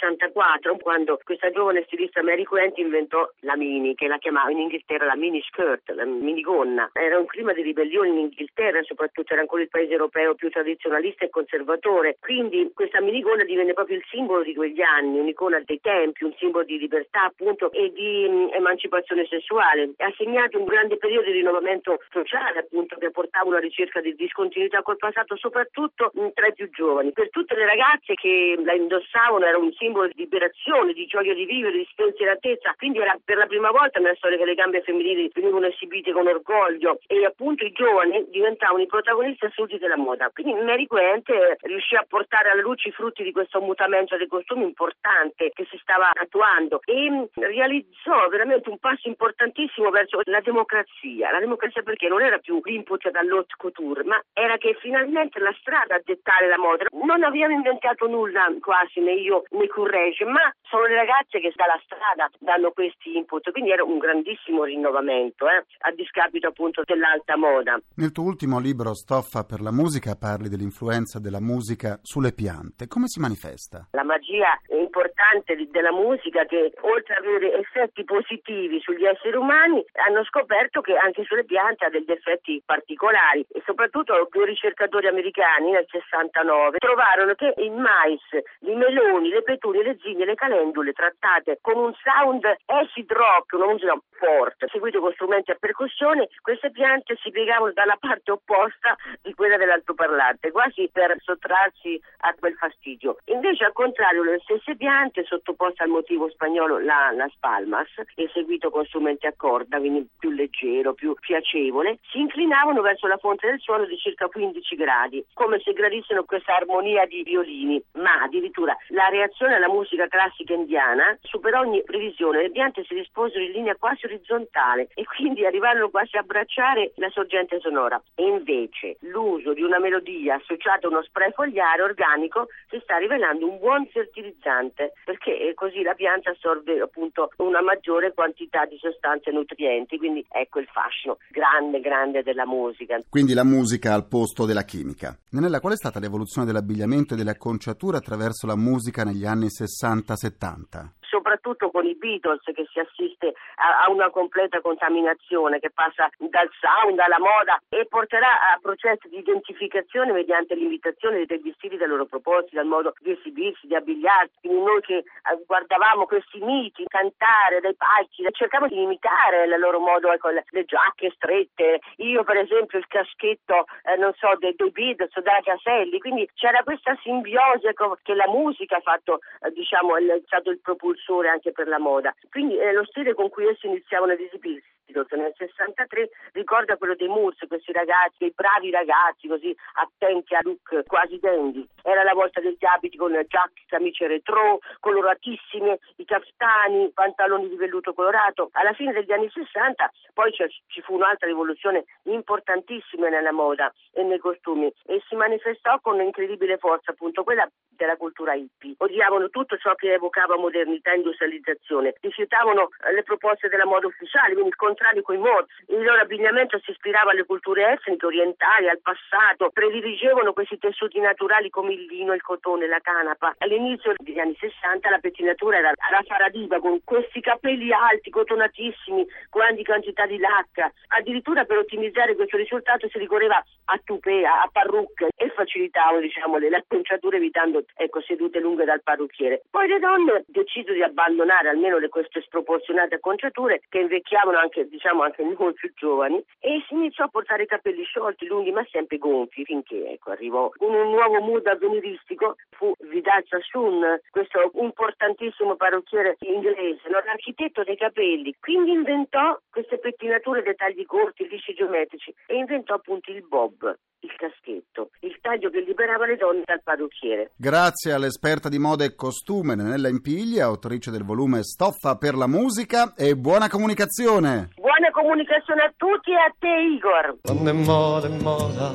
Era 0.00 0.08
appunto 0.08 0.08
il 0.10 0.16
64 0.18 0.76
quando 0.76 1.18
questa 1.22 1.50
giovane 1.50 1.84
stilista 1.84 2.22
Mary 2.22 2.44
Quent 2.44 2.78
inventò 2.78 3.28
la 3.40 3.56
mini, 3.56 3.94
che 3.94 4.08
la 4.08 4.16
chiamava 4.16 4.50
in 4.50 4.58
Inghilterra 4.58 5.04
la 5.04 5.16
mini 5.16 5.42
skirt, 5.42 5.90
la 5.90 6.04
minigonna. 6.04 6.90
Era 6.94 7.18
un 7.18 7.26
clima 7.26 7.52
di 7.52 7.62
ribellione 7.62 8.08
in 8.08 8.18
Inghilterra, 8.18 8.82
soprattutto 8.82 9.32
era 9.32 9.42
ancora 9.42 9.62
il 9.62 9.68
paese 9.68 9.92
europeo 9.92 10.34
più 10.34 10.48
tradizionalista 10.48 11.26
e 11.26 11.30
conservatore. 11.30 12.16
Quindi 12.18 12.70
questa 12.74 13.00
minigonna 13.00 13.44
divenne 13.44 13.74
proprio 13.74 13.98
il 13.98 14.04
simbolo 14.08 14.42
di 14.42 14.54
quegli 14.54 14.80
anni, 14.80 15.18
un'icona 15.18 15.60
dei 15.64 15.80
tempi, 15.80 16.24
un 16.24 16.34
simbolo 16.38 16.64
di 16.64 16.78
libertà 16.78 17.24
appunto 17.24 17.70
e 17.70 17.92
di 17.92 18.26
mh, 18.28 18.54
emancipazione 18.54 19.26
sessuale. 19.26 19.92
Ha 19.98 20.12
segnato 20.16 20.58
un 20.58 20.64
grande 20.64 20.96
periodo 20.96 21.26
di 21.26 21.32
rinnovamento 21.32 22.00
sociale 22.10 22.60
appunto 22.60 22.96
che 22.96 23.10
portava 23.10 23.48
una 23.48 23.58
ricerca 23.58 24.00
di 24.00 24.14
discontinuità 24.14 24.82
col 24.82 24.96
passato 24.96 25.36
soprattutto 25.36 26.10
mh, 26.14 26.28
tra 26.34 26.46
i 26.46 26.54
più 26.54 26.70
giovani. 26.70 27.12
Per 27.12 27.28
tutte 27.30 27.54
le 27.54 27.66
ragazze 27.66 28.14
che 28.14 28.58
la 28.64 28.72
indossavano 28.72 29.44
era 29.44 29.58
un 29.58 29.70
simbolo 29.72 29.89
di 29.92 30.12
liberazione, 30.16 30.92
di 30.92 31.06
gioia 31.06 31.34
di 31.34 31.44
vivere, 31.44 31.76
di 31.76 31.88
spensieratezza, 31.90 32.74
quindi 32.76 32.98
era 32.98 33.16
per 33.24 33.36
la 33.36 33.46
prima 33.46 33.70
volta 33.70 33.98
nella 33.98 34.14
storia 34.14 34.38
che 34.38 34.44
le 34.44 34.54
gambe 34.54 34.82
femminili 34.82 35.30
venivano 35.34 35.66
esibite 35.66 36.12
con 36.12 36.26
orgoglio 36.26 36.98
e 37.06 37.24
appunto 37.24 37.64
i 37.64 37.72
giovani 37.72 38.26
diventavano 38.30 38.82
i 38.82 38.86
protagonisti 38.86 39.46
assoluti 39.46 39.78
della 39.78 39.96
moda. 39.96 40.30
Quindi 40.32 40.54
Mary 40.62 40.86
eh, 40.90 41.56
riuscì 41.62 41.96
a 41.96 42.04
portare 42.08 42.50
alla 42.50 42.62
luce 42.62 42.88
i 42.88 42.92
frutti 42.92 43.22
di 43.22 43.32
questo 43.32 43.60
mutamento 43.60 44.16
dei 44.16 44.26
costumi 44.26 44.64
importante 44.64 45.50
che 45.52 45.66
si 45.70 45.78
stava 45.82 46.10
attuando 46.12 46.80
e 46.84 47.10
mh, 47.10 47.28
realizzò 47.34 48.28
veramente 48.28 48.68
un 48.70 48.78
passo 48.78 49.08
importantissimo 49.08 49.90
verso 49.90 50.20
la 50.24 50.40
democrazia. 50.40 51.30
La 51.30 51.40
democrazia 51.40 51.82
perché 51.82 52.08
non 52.08 52.22
era 52.22 52.38
più 52.38 52.60
l'input 52.62 53.10
dall'haute 53.10 53.54
couture, 53.56 54.04
ma 54.04 54.20
era 54.32 54.56
che 54.58 54.76
finalmente 54.80 55.38
la 55.38 55.54
strada 55.60 55.96
a 55.96 56.02
dettare 56.04 56.48
la 56.48 56.58
moda. 56.58 56.86
Non 56.90 57.22
abbiamo 57.22 57.54
inventato 57.54 58.06
nulla 58.06 58.46
quasi 58.60 59.00
né 59.00 59.12
io 59.12 59.44
né 59.50 59.66
Courrèges, 59.80 60.28
ma 60.28 60.52
sono 60.68 60.84
le 60.84 60.94
ragazze 60.94 61.40
che 61.40 61.50
dalla 61.54 61.80
strada 61.84 62.28
danno 62.38 62.70
questi 62.72 63.16
input, 63.16 63.50
quindi 63.50 63.70
era 63.70 63.82
un 63.82 63.96
grandissimo 63.96 64.64
rinnovamento, 64.64 65.48
eh, 65.48 65.64
a 65.78 65.90
discapito 65.92 66.48
appunto 66.48 66.82
dell'alta 66.84 67.36
moda. 67.36 67.80
Nel 67.96 68.12
tuo 68.12 68.24
ultimo 68.24 68.58
libro 68.60 68.92
Stoffa 68.92 69.44
per 69.44 69.62
la 69.62 69.72
musica 69.72 70.16
parli 70.16 70.50
dell'influenza 70.50 71.18
della 71.18 71.40
musica 71.40 71.98
sulle 72.02 72.32
piante. 72.32 72.88
Come 72.88 73.08
si 73.08 73.20
manifesta? 73.20 73.88
La 73.92 74.04
magia 74.04 74.60
importante 74.68 75.56
della 75.70 75.92
musica 75.92 76.44
che 76.44 76.72
oltre 76.80 77.14
ad 77.14 77.24
avere 77.24 77.58
effetti 77.58 78.04
positivi 78.04 78.80
sugli 78.80 79.04
esseri 79.04 79.36
umani 79.36 79.84
hanno 80.06 80.24
scoperto 80.24 80.80
che 80.80 80.96
anche 80.96 81.24
sulle 81.24 81.44
piante 81.44 81.86
ha 81.86 81.90
degli 81.90 82.10
effetti 82.10 82.60
particolari 82.64 83.46
e 83.48 83.62
soprattutto 83.64 84.28
due 84.30 84.46
ricercatori 84.46 85.06
americani 85.06 85.70
nel 85.70 85.86
69 85.88 86.78
trovarono 86.78 87.34
che 87.34 87.54
il 87.58 87.72
mais, 87.72 88.20
i 88.60 88.74
meloni, 88.74 89.28
le 89.28 89.42
petunie, 89.70 89.82
le 89.82 89.98
zinne, 90.02 90.24
le 90.24 90.34
calendule 90.34 90.92
trattate 90.92 91.58
con 91.60 91.76
un 91.76 91.92
sound 92.02 92.44
acid 92.66 93.10
rock, 93.10 93.52
una 93.52 93.66
musica 93.66 93.98
forte, 94.20 94.68
seguito 94.70 95.00
con 95.00 95.12
strumenti 95.12 95.50
a 95.50 95.56
percussione, 95.58 96.28
queste 96.42 96.70
piante 96.70 97.16
si 97.22 97.30
piegavano 97.30 97.72
dalla 97.72 97.96
parte 97.98 98.32
opposta 98.32 98.96
di 99.22 99.32
quella 99.34 99.56
dell'altoparlante, 99.56 100.50
quasi 100.50 100.88
per 100.92 101.16
sottrarsi 101.20 102.00
a 102.18 102.34
quel 102.38 102.54
fastidio. 102.54 103.16
Invece 103.26 103.64
al 103.64 103.72
contrario 103.72 104.22
le 104.22 104.40
stesse 104.42 104.76
piante 104.76 105.24
sottoposte 105.24 105.82
al 105.82 105.88
motivo 105.88 106.28
spagnolo 106.28 106.78
la, 106.78 107.10
la 107.12 107.28
spalmas, 107.28 107.88
eseguito 108.14 108.70
con 108.70 108.84
strumenti 108.84 109.26
a 109.26 109.32
corda, 109.34 109.78
quindi 109.78 110.06
più 110.18 110.30
leggero, 110.30 110.92
più 110.92 111.14
piacevole, 111.14 111.98
si 112.10 112.20
inclinavano 112.20 112.82
verso 112.82 113.06
la 113.06 113.16
fonte 113.16 113.46
del 113.46 113.60
suono 113.60 113.86
di 113.86 113.96
circa 113.96 114.28
15 114.28 114.76
gradi, 114.76 115.24
come 115.32 115.60
se 115.60 115.72
gradissero 115.72 116.24
questa 116.24 116.56
armonia 116.56 117.06
di 117.06 117.22
violini, 117.22 117.82
ma 117.92 118.22
addirittura 118.22 118.76
la 118.88 119.08
reazione 119.08 119.54
alla 119.60 119.72
musica 119.72 120.08
classica 120.08 120.54
indiana 120.54 121.16
superò 121.20 121.60
ogni 121.60 121.82
previsione, 121.84 122.42
le 122.42 122.50
piante 122.50 122.84
si 122.84 122.94
disposero 122.94 123.44
in 123.44 123.52
linea 123.52 123.76
quasi 123.76 124.06
orizzontale 124.06 124.88
e 124.94 125.04
quindi 125.04 125.44
arrivarono 125.44 125.90
quasi 125.90 126.16
a 126.16 126.20
abbracciare 126.20 126.92
la 126.96 127.10
sorgente 127.10 127.60
sonora. 127.60 128.00
E 128.14 128.26
invece 128.26 128.96
l'uso 129.00 129.52
di 129.52 129.62
una 129.62 129.78
melodia 129.78 130.36
associata 130.36 130.86
a 130.86 130.90
uno 130.90 131.02
spray 131.02 131.32
fogliare 131.32 131.82
organico 131.82 132.48
si 132.68 132.80
sta 132.82 132.96
rivelando 132.96 133.48
un 133.48 133.58
buon 133.58 133.86
fertilizzante 133.86 134.94
perché 135.04 135.38
eh, 135.38 135.54
così 135.54 135.82
la 135.82 135.94
pianta 135.94 136.30
assorbe 136.30 136.80
appunto 136.80 137.30
una 137.36 137.60
maggiore 137.60 138.14
quantità 138.14 138.64
di 138.64 138.78
sostanze 138.78 139.30
nutrienti, 139.30 139.98
quindi 139.98 140.24
ecco 140.30 140.58
il 140.60 140.68
fascino 140.72 141.18
grande 141.30 141.80
grande 141.80 142.22
della 142.22 142.46
musica. 142.46 142.98
Quindi 143.08 143.34
la 143.34 143.44
musica 143.44 143.92
al 143.92 144.06
posto 144.06 144.46
della 144.46 144.62
chimica. 144.62 145.16
Nenella, 145.30 145.60
qual 145.60 145.74
è 145.74 145.76
stata 145.76 145.98
l'evoluzione 145.98 146.46
dell'abbigliamento 146.46 147.14
e 147.14 147.16
delle 147.16 147.30
acconciature 147.30 147.98
attraverso 147.98 148.46
la 148.46 148.56
musica 148.56 149.04
negli 149.04 149.26
anni 149.26 149.49
60-70? 149.50 150.88
Soprattutto 151.20 151.70
con 151.70 151.84
i 151.84 151.94
Beatles 151.94 152.40
che 152.42 152.66
si 152.72 152.80
assiste 152.80 153.34
a, 153.56 153.84
a 153.84 153.90
una 153.90 154.08
completa 154.08 154.60
contaminazione 154.62 155.60
che 155.60 155.70
passa 155.70 156.08
dal 156.16 156.50
sound 156.58 156.98
alla 156.98 157.18
moda 157.18 157.60
e 157.68 157.86
porterà 157.86 158.52
a 158.52 158.58
processi 158.60 159.08
di 159.08 159.18
identificazione 159.18 160.12
mediante 160.12 160.54
l'imitazione 160.54 161.26
degli 161.26 161.52
stili 161.56 161.76
dei 161.76 161.86
loro 161.86 162.06
proposti, 162.06 162.54
dal 162.54 162.64
modo 162.64 162.94
di 163.00 163.12
esibirsi, 163.12 163.66
di 163.66 163.74
abbigliarsi. 163.74 164.32
Quindi 164.40 164.62
noi 164.62 164.80
che 164.80 164.96
eh, 164.96 165.04
guardavamo 165.46 166.06
questi 166.06 166.40
miti 166.40 166.84
cantare 166.86 167.60
dai 167.60 167.76
palchi, 167.76 168.26
cercavamo 168.30 168.72
di 168.72 168.80
imitare 168.80 169.44
il 169.44 169.58
loro 169.58 169.78
modo, 169.78 170.10
ecco, 170.10 170.30
le, 170.30 170.44
le 170.48 170.64
giacche 170.64 171.12
strette, 171.14 171.80
io 171.96 172.24
per 172.24 172.38
esempio 172.38 172.78
il 172.78 172.86
caschetto, 172.86 173.66
eh, 173.84 173.96
non 173.96 174.14
so, 174.14 174.32
dei, 174.38 174.54
dei 174.56 174.70
Beatles 174.70 175.14
o 175.16 175.20
della 175.20 175.40
Caselli, 175.42 175.98
quindi 175.98 176.28
c'era 176.34 176.62
questa 176.62 176.96
simbiosi 177.02 177.66
ecco, 177.66 177.98
che 178.02 178.14
la 178.14 178.28
musica 178.28 178.76
ha 178.76 178.80
fatto, 178.80 179.18
eh, 179.42 179.50
diciamo, 179.52 179.96
è 179.96 180.22
stato 180.24 180.50
il 180.50 180.60
propulsore 180.60 181.19
anche 181.28 181.52
per 181.52 181.68
la 181.68 181.78
moda. 181.78 182.14
Quindi 182.30 182.58
eh, 182.58 182.72
lo 182.72 182.84
stile 182.84 183.14
con 183.14 183.28
cui 183.28 183.46
essi 183.46 183.66
iniziavano 183.66 184.12
ad 184.12 184.20
esibirsi 184.20 184.69
nel 185.16 185.34
63 185.36 186.10
ricorda 186.32 186.76
quello 186.76 186.94
dei 186.94 187.08
Moors, 187.08 187.38
questi 187.46 187.72
ragazzi, 187.72 188.16
dei 188.18 188.32
bravi 188.34 188.70
ragazzi 188.70 189.28
così 189.28 189.54
attenti 189.74 190.34
a 190.34 190.40
look 190.42 190.86
quasi 190.86 191.18
dandy. 191.18 191.66
Era 191.82 192.02
la 192.02 192.14
volta 192.14 192.40
degli 192.40 192.64
abiti 192.64 192.96
con 192.96 193.12
giacche, 193.28 193.62
camicie 193.66 194.06
retro, 194.06 194.60
coloratissime, 194.80 195.78
i 195.96 196.04
caftani, 196.04 196.84
i 196.84 196.92
pantaloni 196.92 197.48
di 197.48 197.56
velluto 197.56 197.94
colorato. 197.94 198.50
Alla 198.52 198.72
fine 198.72 198.92
degli 198.92 199.12
anni 199.12 199.30
60 199.30 199.90
poi 200.14 200.32
ci 200.32 200.80
fu 200.82 200.94
un'altra 200.94 201.26
rivoluzione 201.26 201.84
importantissima 202.04 203.08
nella 203.08 203.32
moda 203.32 203.72
e 203.92 204.02
nei 204.02 204.18
costumi 204.18 204.72
e 204.86 205.02
si 205.08 205.14
manifestò 205.14 205.80
con 205.80 206.00
incredibile 206.00 206.58
forza 206.58 206.90
appunto 206.90 207.22
quella 207.24 207.48
della 207.68 207.96
cultura 207.96 208.34
hippie. 208.34 208.74
Odiavano 208.78 209.30
tutto 209.30 209.56
ciò 209.56 209.74
che 209.74 209.94
evocava 209.94 210.36
modernità 210.36 210.92
e 210.92 210.96
industrializzazione, 210.96 211.94
rifiutavano 212.00 212.68
eh, 212.86 212.92
le 212.92 213.02
proposte 213.02 213.48
della 213.48 213.64
moda 213.64 213.86
ufficiale, 213.86 214.32
quindi 214.32 214.50
il 214.50 214.56
incontrarli 214.80 215.02
coi 215.02 215.18
morti. 215.18 215.52
Il 215.68 215.82
loro 215.82 216.00
abbigliamento 216.00 216.58
si 216.64 216.70
ispirava 216.70 217.10
alle 217.10 217.24
culture 217.24 217.72
etniche, 217.72 218.06
orientali, 218.06 218.68
al 218.68 218.80
passato, 218.80 219.50
prediligevano 219.52 220.32
questi 220.32 220.58
tessuti 220.58 220.98
naturali 220.98 221.50
come 221.50 221.74
il 221.74 221.84
lino, 221.84 222.14
il 222.14 222.22
cotone, 222.22 222.66
la 222.66 222.80
canapa. 222.80 223.34
All'inizio 223.38 223.92
degli 223.96 224.18
anni 224.18 224.36
60 224.40 224.88
la 224.88 224.98
pettinatura 224.98 225.58
era 225.58 225.72
alla 225.76 226.02
faradiva 226.06 226.58
con 226.58 226.80
questi 226.82 227.20
capelli 227.20 227.72
alti, 227.72 228.10
cotonatissimi, 228.10 229.06
grandi 229.30 229.64
quantità 229.64 230.06
di 230.06 230.18
lacca. 230.18 230.72
Addirittura 230.88 231.44
per 231.44 231.58
ottimizzare 231.58 232.16
questo 232.16 232.36
risultato 232.36 232.88
si 232.88 232.98
ricorreva 232.98 233.36
a 233.36 233.80
tupè, 233.84 234.22
a 234.22 234.48
parrucche 234.50 235.08
e 235.14 235.30
facilitavano 235.30 236.00
diciamo, 236.00 236.38
le 236.38 236.48
acconciature 236.56 237.18
evitando 237.18 237.64
ecco, 237.76 238.00
sedute 238.00 238.40
lunghe 238.40 238.64
dal 238.64 238.82
parrucchiere. 238.82 239.42
Poi 239.50 239.68
le 239.68 239.78
donne 239.78 240.24
decidono 240.26 240.74
di 240.74 240.82
abbandonare 240.82 241.48
almeno 241.50 241.78
le, 241.78 241.88
queste 241.88 242.22
sproporzionate 242.22 242.96
acconciature 242.96 243.60
che 243.68 243.78
invecchiavano 243.78 244.38
anche, 244.38 244.68
diciamo, 244.70 245.02
anche 245.02 245.22
noi 245.22 245.52
più 245.52 245.72
giovani 245.74 246.22
e 246.38 246.64
si 246.66 246.74
iniziò 246.74 247.04
a 247.04 247.08
portare 247.08 247.42
i 247.42 247.46
capelli 247.46 247.84
sciolti, 247.84 248.26
lunghi 248.26 248.52
ma 248.52 248.64
sempre 248.70 248.98
gonfi 248.98 249.44
finché 249.44 249.92
ecco, 249.92 250.10
arrivò 250.10 250.50
un, 250.58 250.74
un 250.74 250.90
nuovo 250.90 251.20
mood 251.20 251.46
avveniristico. 251.46 252.36
Fu 252.50 252.72
Vidal 252.78 253.24
Sassoon, 253.26 254.00
questo 254.10 254.50
importantissimo 254.54 255.56
parrucchiere 255.56 256.16
inglese, 256.20 256.88
no? 256.88 257.02
l'architetto 257.04 257.62
dei 257.64 257.76
capelli. 257.76 258.34
Quindi 258.40 258.72
inventò 258.72 259.38
queste 259.50 259.78
pettinature 259.78 260.42
dai 260.42 260.54
tagli 260.54 260.86
corti, 260.86 261.28
lisci 261.28 261.52
geometrici 261.52 262.14
e 262.26 262.36
inventò 262.36 262.74
appunto 262.74 263.10
il 263.10 263.26
bob 263.26 263.76
il 264.00 264.14
caschetto, 264.16 264.90
il 265.00 265.18
taglio 265.20 265.50
che 265.50 265.60
liberava 265.60 266.06
le 266.06 266.16
donne 266.16 266.42
dal 266.44 266.62
parrucchiere. 266.62 267.32
Grazie 267.36 267.92
all'esperta 267.92 268.48
di 268.48 268.58
moda 268.58 268.84
e 268.84 268.94
costume 268.94 269.54
Nella 269.54 269.88
Impiglia, 269.88 270.46
autrice 270.46 270.90
del 270.90 271.04
volume 271.04 271.42
Stoffa 271.42 271.96
per 271.96 272.14
la 272.14 272.26
musica 272.26 272.94
e 272.96 273.16
buona 273.16 273.48
comunicazione. 273.48 274.48
Buona 274.60 274.90
comunicazione 274.92 275.62
a 275.62 275.72
tutti 275.74 276.10
e 276.10 276.16
a 276.16 276.34
te 276.38 276.46
Igor. 276.76 277.20
Quando 277.22 277.48
è 277.48 277.52
moda 277.54 278.06
è 278.08 278.10
moda, 278.10 278.72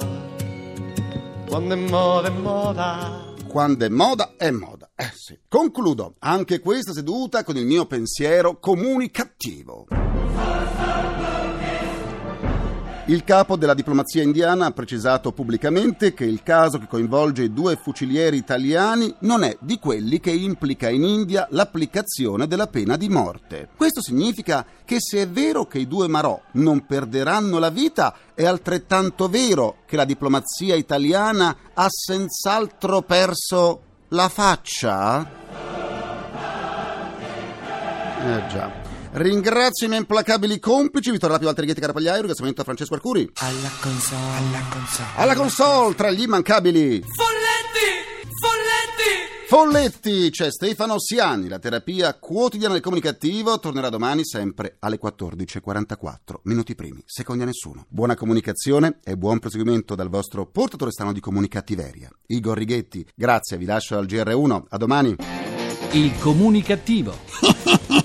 quando 1.47 1.73
è 1.75 1.77
moda 1.77 2.27
è 2.27 2.31
moda. 2.31 3.33
Quando 3.47 3.85
è 3.85 3.89
moda 3.89 4.33
è 4.35 4.49
moda. 4.49 4.89
Eh 4.95 5.11
sì. 5.13 5.39
Concludo 5.47 6.15
anche 6.21 6.59
questa 6.59 6.91
seduta 6.91 7.43
con 7.43 7.57
il 7.57 7.67
mio 7.67 7.85
pensiero 7.85 8.57
comunicativo. 8.57 9.85
Il 13.07 13.23
capo 13.23 13.55
della 13.55 13.75
diplomazia 13.75 14.23
indiana 14.23 14.65
ha 14.65 14.71
precisato 14.71 15.31
pubblicamente 15.31 16.15
che 16.15 16.25
il 16.25 16.41
caso 16.41 16.79
che 16.79 16.87
coinvolge 16.87 17.43
i 17.43 17.53
due 17.53 17.75
fucilieri 17.75 18.35
italiani 18.35 19.13
non 19.19 19.43
è 19.43 19.55
di 19.59 19.77
quelli 19.77 20.19
che 20.19 20.31
implica 20.31 20.89
in 20.89 21.03
India 21.03 21.47
l'applicazione 21.51 22.47
della 22.47 22.65
pena 22.65 22.97
di 22.97 23.07
morte. 23.07 23.69
Questo 23.77 24.01
significa 24.01 24.65
che 24.83 24.97
se 24.99 25.21
è 25.21 25.29
vero 25.29 25.67
che 25.67 25.77
i 25.77 25.87
due 25.87 26.07
Marò 26.07 26.41
non 26.53 26.87
perderanno 26.87 27.59
la 27.59 27.69
vita, 27.69 28.15
è 28.33 28.43
altrettanto 28.43 29.29
vero 29.29 29.83
che 29.85 29.97
la 29.97 30.05
diplomazia 30.05 30.73
italiana 30.73 31.55
ha 31.75 31.87
senz'altro 31.87 33.03
perso 33.03 33.81
la 34.09 34.29
faccia? 34.29 35.29
Eh 38.25 38.47
già. 38.47 38.84
Ringrazio 39.17 39.85
i 39.85 39.89
miei 39.89 40.01
implacabili 40.01 40.59
complici, 40.59 41.09
Vittorio 41.09 41.35
Lapio 41.35 41.47
Altrighetti 41.47 41.79
Carapagliaio, 41.79 42.17
ringraziamento 42.17 42.59
a 42.59 42.63
Francesco 42.65 42.95
Arcuri. 42.95 43.31
Alla 43.35 43.71
console, 43.79 44.19
alla 44.35 44.65
console. 44.69 45.09
Alla 45.15 45.35
console, 45.35 45.95
tra 45.95 46.11
gli 46.11 46.23
immancabili 46.23 47.01
Folletti! 47.01 48.27
Folletti! 49.47 49.47
Folletti, 49.47 50.29
c'è 50.31 50.51
Stefano 50.51 50.99
Siani, 50.99 51.47
la 51.47 51.59
terapia 51.59 52.13
quotidiana 52.15 52.73
del 52.73 52.83
comunicativo 52.83 53.57
tornerà 53.57 53.87
domani 53.87 54.25
sempre 54.25 54.75
alle 54.79 54.99
14.44, 55.01 56.41
minuti 56.43 56.75
primi, 56.75 57.01
secondi 57.05 57.43
a 57.43 57.45
nessuno. 57.45 57.85
Buona 57.87 58.15
comunicazione 58.15 58.99
e 59.01 59.15
buon 59.15 59.39
proseguimento 59.39 59.95
dal 59.95 60.09
vostro 60.09 60.45
portatore 60.45 60.91
strano 60.91 61.13
di 61.13 61.21
comunicattiveria, 61.21 62.09
Igor 62.25 62.57
Righetti. 62.57 63.07
Grazie, 63.15 63.55
vi 63.55 63.63
lascio 63.63 63.97
al 63.97 64.07
GR1, 64.07 64.63
a 64.67 64.77
domani. 64.77 65.15
Il 65.91 66.19
comunicativo. 66.19 68.03